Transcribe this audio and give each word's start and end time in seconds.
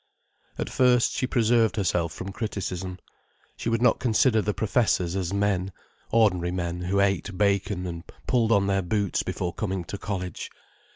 At 0.57 0.67
first, 0.67 1.11
she 1.11 1.27
preserved 1.27 1.75
herself 1.75 2.11
from 2.11 2.31
criticism. 2.31 2.97
She 3.55 3.69
would 3.69 3.83
not 3.83 3.99
consider 3.99 4.41
the 4.41 4.51
professors 4.51 5.15
as 5.15 5.31
men, 5.31 5.71
ordinary 6.09 6.49
men 6.49 6.81
who 6.81 6.99
ate 6.99 7.37
bacon, 7.37 7.85
and 7.85 8.03
pulled 8.25 8.51
on 8.51 8.65
their 8.65 8.81
boots 8.81 9.21
before 9.21 9.53
coming 9.53 9.83
to 9.83 9.99
college. 9.99 10.49